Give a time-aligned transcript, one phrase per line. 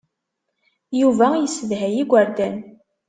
[1.01, 2.55] Yuba yessedhay igerdan.